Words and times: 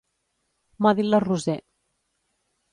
M'ho 0.79 0.89
ha 0.93 0.95
dit 1.01 1.09
la 1.11 1.21
Roser. 1.27 1.59